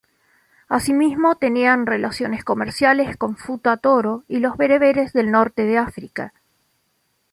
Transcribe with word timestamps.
Asimismo, 0.67 1.35
tenían 1.35 1.85
relaciones 1.85 2.43
comerciales 2.43 3.15
con 3.17 3.37
Futa 3.37 3.77
Toro 3.77 4.23
y 4.27 4.39
los 4.39 4.57
bereberes 4.57 5.13
del 5.13 5.29
norte 5.29 5.63
de 5.63 5.77
África. 5.77 6.33